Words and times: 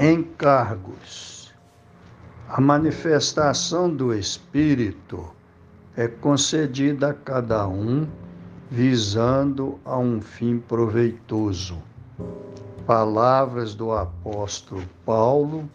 Encargos. 0.00 1.52
A 2.48 2.60
manifestação 2.60 3.92
do 3.92 4.14
Espírito 4.14 5.28
é 5.96 6.06
concedida 6.06 7.10
a 7.10 7.14
cada 7.14 7.66
um 7.66 8.06
visando 8.70 9.76
a 9.84 9.98
um 9.98 10.20
fim 10.20 10.60
proveitoso. 10.60 11.82
Palavras 12.86 13.74
do 13.74 13.90
apóstolo 13.90 14.84
Paulo 15.04 15.68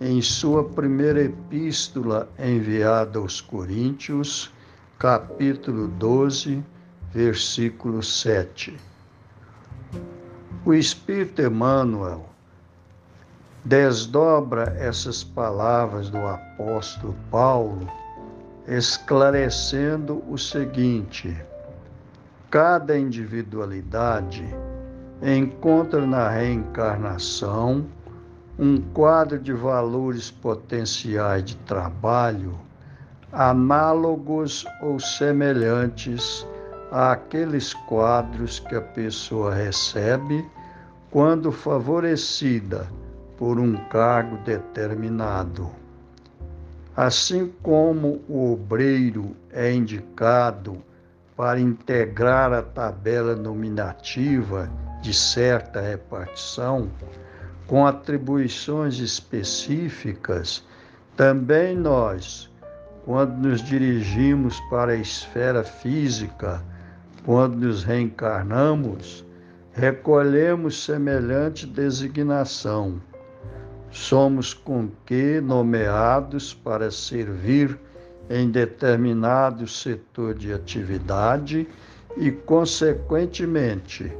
em 0.00 0.22
sua 0.22 0.64
primeira 0.64 1.22
epístola 1.24 2.30
enviada 2.38 3.18
aos 3.18 3.42
Coríntios, 3.42 4.50
capítulo 4.98 5.86
12, 5.86 6.64
versículo 7.12 8.02
7. 8.02 8.74
O 10.64 10.72
Espírito 10.72 11.42
Emmanuel 11.42 12.30
desdobra 13.64 14.74
essas 14.78 15.22
palavras 15.22 16.10
do 16.10 16.18
apóstolo 16.26 17.14
Paulo, 17.30 17.88
esclarecendo 18.66 20.22
o 20.28 20.38
seguinte: 20.38 21.36
cada 22.50 22.98
individualidade 22.98 24.44
encontra 25.22 26.06
na 26.06 26.28
reencarnação 26.28 27.86
um 28.58 28.80
quadro 28.80 29.38
de 29.38 29.52
valores 29.52 30.30
potenciais 30.30 31.44
de 31.44 31.56
trabalho 31.56 32.54
análogos 33.32 34.66
ou 34.82 34.98
semelhantes 34.98 36.46
àqueles 36.90 37.72
quadros 37.72 38.58
que 38.58 38.74
a 38.74 38.80
pessoa 38.80 39.54
recebe 39.54 40.44
quando 41.10 41.52
favorecida 41.52 42.88
por 43.40 43.58
um 43.58 43.74
cargo 43.88 44.36
determinado. 44.44 45.70
Assim 46.94 47.50
como 47.62 48.20
o 48.28 48.52
obreiro 48.52 49.34
é 49.50 49.72
indicado 49.72 50.76
para 51.34 51.58
integrar 51.58 52.52
a 52.52 52.60
tabela 52.60 53.34
nominativa 53.34 54.70
de 55.00 55.14
certa 55.14 55.80
repartição, 55.80 56.90
com 57.66 57.86
atribuições 57.86 58.98
específicas, 58.98 60.62
também 61.16 61.74
nós, 61.74 62.52
quando 63.06 63.38
nos 63.38 63.62
dirigimos 63.62 64.60
para 64.68 64.92
a 64.92 64.96
esfera 64.96 65.64
física, 65.64 66.62
quando 67.24 67.56
nos 67.56 67.84
reencarnamos, 67.84 69.24
recolhemos 69.72 70.84
semelhante 70.84 71.66
designação 71.66 73.00
somos 73.90 74.54
com 74.54 74.88
que 75.04 75.40
nomeados 75.40 76.54
para 76.54 76.90
servir 76.90 77.78
em 78.28 78.50
determinado 78.50 79.66
setor 79.66 80.34
de 80.34 80.52
atividade 80.52 81.66
e, 82.16 82.30
consequentemente, 82.30 84.12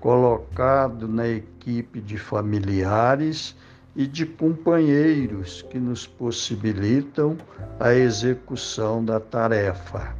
colocado 0.00 1.06
na 1.06 1.28
equipe 1.28 2.00
de 2.00 2.16
familiares 2.16 3.54
e 3.94 4.06
de 4.06 4.24
companheiros 4.24 5.62
que 5.62 5.78
nos 5.78 6.06
possibilitam 6.06 7.36
a 7.78 7.92
execução 7.92 9.04
da 9.04 9.20
tarefa. 9.20 10.14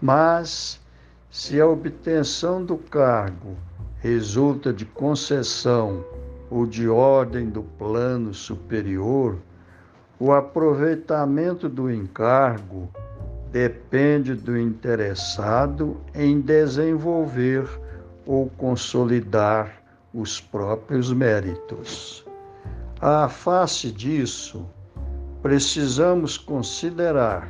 Mas, 0.00 0.80
se 1.30 1.60
a 1.60 1.66
obtenção 1.66 2.64
do 2.64 2.78
cargo 2.78 3.56
resulta 3.98 4.72
de 4.72 4.84
concessão 4.86 6.04
ou 6.52 6.66
de 6.66 6.86
ordem 6.86 7.48
do 7.48 7.62
plano 7.62 8.34
superior, 8.34 9.38
o 10.20 10.32
aproveitamento 10.32 11.66
do 11.66 11.90
encargo 11.90 12.90
depende 13.50 14.34
do 14.34 14.58
interessado 14.58 15.96
em 16.14 16.42
desenvolver 16.42 17.66
ou 18.26 18.50
consolidar 18.50 19.82
os 20.12 20.42
próprios 20.42 21.10
méritos. 21.10 22.22
À 23.00 23.30
face 23.30 23.90
disso, 23.90 24.66
precisamos 25.40 26.36
considerar 26.36 27.48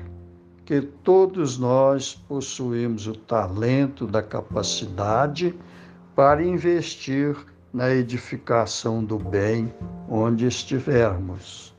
que 0.65 0.81
todos 0.81 1.59
nós 1.59 2.15
possuímos 2.29 3.09
o 3.09 3.15
talento 3.15 4.07
da 4.07 4.23
capacidade 4.23 5.53
para 6.15 6.43
investir 6.45 7.37
na 7.73 7.91
edificação 7.91 9.03
do 9.03 9.19
bem 9.19 9.73
onde 10.09 10.47
estivermos. 10.47 11.75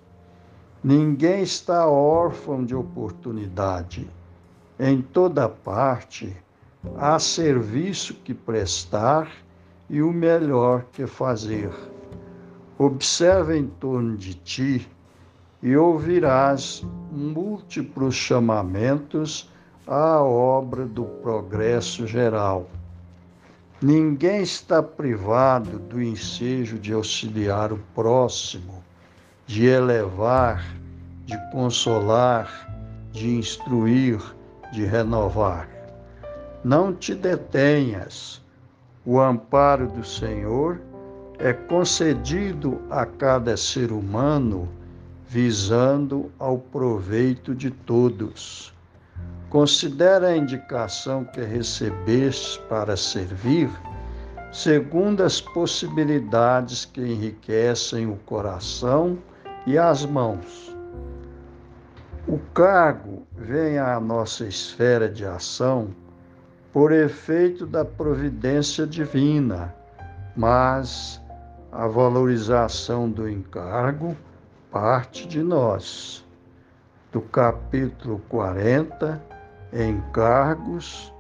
Ninguém 0.84 1.44
está 1.44 1.88
órfão 1.88 2.66
de 2.66 2.76
oportunidade. 2.76 4.10
Em 4.80 5.02
toda 5.02 5.48
parte 5.48 6.36
há 6.98 7.20
serviço 7.20 8.16
que 8.16 8.34
prestar 8.34 9.32
e 9.90 10.02
o 10.02 10.12
melhor 10.12 10.86
que 10.92 11.06
fazer. 11.06 11.72
Observa 12.78 13.56
em 13.56 13.68
torno 13.68 14.18
de 14.18 14.34
ti 14.34 14.90
e 15.62 15.78
ouvirás 15.78 16.84
múltiplos 17.12 18.16
chamamentos 18.16 19.50
à 19.88 20.22
obra 20.22 20.86
do 20.86 21.06
progresso 21.06 22.08
geral. 22.08 22.68
Ninguém 23.84 24.42
está 24.44 24.82
privado 24.82 25.78
do 25.78 26.02
ensejo 26.02 26.80
de 26.80 26.94
auxiliar 26.94 27.74
o 27.74 27.78
próximo, 27.94 28.82
de 29.46 29.66
elevar, 29.66 30.64
de 31.26 31.38
consolar, 31.52 32.50
de 33.12 33.36
instruir, 33.36 34.22
de 34.72 34.86
renovar. 34.86 35.68
Não 36.64 36.94
te 36.94 37.14
detenhas. 37.14 38.42
O 39.06 39.20
amparo 39.20 39.88
do 39.88 40.06
Senhor 40.06 40.80
é 41.38 41.52
concedido 41.52 42.80
a 42.90 43.06
cada 43.06 43.58
ser 43.58 43.92
humano 43.92 44.70
visando 45.28 46.32
ao 46.40 46.58
proveito 46.58 47.54
de 47.54 47.70
todos. 47.70 48.74
Considera 49.54 50.30
a 50.30 50.36
indicação 50.36 51.24
que 51.24 51.40
recebeste 51.40 52.60
para 52.62 52.98
servir, 52.98 53.70
segundo 54.52 55.22
as 55.22 55.40
possibilidades 55.40 56.86
que 56.86 57.00
enriquecem 57.00 58.10
o 58.10 58.16
coração 58.26 59.16
e 59.68 59.78
as 59.78 60.08
mãos. 60.08 60.76
O 62.28 62.40
cargo 62.56 63.28
vem 63.32 63.78
à 63.78 64.00
nossa 64.00 64.44
esfera 64.44 65.08
de 65.08 65.24
ação 65.24 65.90
por 66.72 66.92
efeito 66.92 67.68
da 67.68 67.86
providência 67.86 68.88
divina, 68.88 69.72
mas 70.36 71.22
a 71.72 71.86
valorização 71.86 73.08
do 73.08 73.30
encargo 73.30 74.18
parte 74.72 75.28
de 75.28 75.44
nós. 75.44 76.26
Do 77.12 77.22
capítulo 77.22 78.20
40 78.28 79.33
encargos 79.74 81.12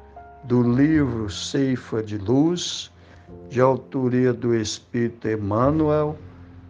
do 0.43 0.61
livro 0.61 1.29
Ceifa 1.29 2.03
de 2.03 2.17
Luz, 2.17 2.91
de 3.49 3.59
autoria 3.59 4.31
do 4.31 4.53
Espírito 4.53 5.27
Emmanuel 5.27 6.17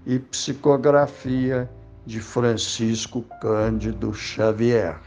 e 0.06 0.18
psicografia 0.20 1.70
de 2.06 2.20
Francisco 2.20 3.24
Cândido 3.42 4.14
Xavier. 4.14 4.98